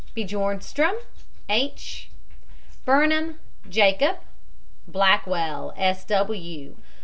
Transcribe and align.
BJORNSTROM, 0.15 0.95
H. 1.47 2.09
BIRNBAHM, 2.87 3.37
JACOB. 3.69 4.17
BLACKWELL, 4.87 5.73
S. 5.77 6.03
W. 6.05 6.75